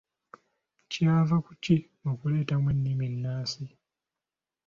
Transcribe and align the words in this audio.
Kyava 0.91 1.37
ku 1.45 1.51
ki 1.63 1.75
okuleetamu 2.09 2.67
ennimi 2.73 3.03
ennansi? 3.09 3.65